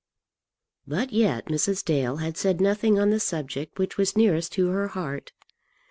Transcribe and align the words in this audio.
But 0.87 1.11
yet 1.13 1.45
Mrs. 1.45 1.85
Dale 1.85 2.17
had 2.17 2.35
said 2.35 2.59
nothing 2.59 2.97
on 2.97 3.11
the 3.11 3.19
subject 3.19 3.77
which 3.77 3.97
was 3.99 4.17
nearest 4.17 4.51
to 4.53 4.69
her 4.69 4.87
heart. 4.87 5.31